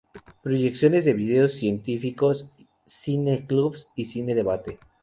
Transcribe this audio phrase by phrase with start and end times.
[0.41, 2.47] Proyecciones de videos científicos,
[2.87, 4.79] cine clubs y cine debate.